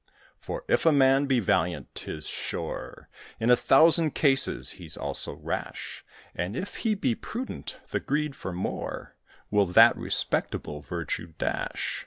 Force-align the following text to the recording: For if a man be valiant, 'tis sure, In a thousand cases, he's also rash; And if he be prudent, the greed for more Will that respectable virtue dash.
For 0.39 0.63
if 0.67 0.87
a 0.87 0.91
man 0.91 1.27
be 1.27 1.39
valiant, 1.39 1.93
'tis 1.93 2.25
sure, 2.25 3.07
In 3.39 3.51
a 3.51 3.55
thousand 3.55 4.15
cases, 4.15 4.71
he's 4.81 4.97
also 4.97 5.35
rash; 5.35 6.03
And 6.33 6.57
if 6.57 6.77
he 6.77 6.95
be 6.95 7.13
prudent, 7.13 7.77
the 7.91 7.99
greed 7.99 8.35
for 8.35 8.51
more 8.51 9.15
Will 9.51 9.67
that 9.67 9.95
respectable 9.95 10.79
virtue 10.81 11.35
dash. 11.37 11.99